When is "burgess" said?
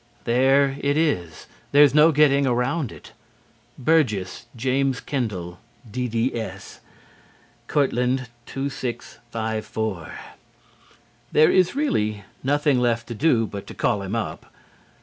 3.77-4.47